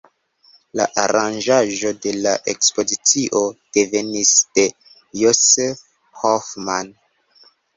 [0.79, 3.43] La aranĝaĵo de la ekspozicio
[3.79, 4.67] devenis de
[5.25, 5.87] Josef
[6.23, 6.91] Hoffmann.